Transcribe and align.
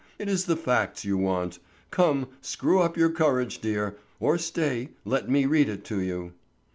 It 0.17 0.27
is 0.27 0.45
the 0.45 0.55
facts 0.57 1.05
you 1.05 1.15
want. 1.15 1.59
Come, 1.91 2.29
screw 2.41 2.79
up 2.81 2.97
your 2.97 3.11
courage, 3.11 3.59
dear; 3.59 3.97
or 4.19 4.39
stay, 4.39 4.89
let 5.05 5.29
me 5.29 5.45
read 5.45 5.69
it 5.69 5.85
to 5.85 6.01
you." 6.01 6.33